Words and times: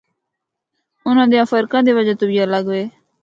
انہاں 1.07 1.27
دے 1.31 1.37
فرقاں 1.51 1.81
دی 1.85 1.91
وجہ 1.97 2.13
توں 2.19 2.27
وی 2.29 2.37
الگ 2.45 2.65
وے۔ 2.71 2.83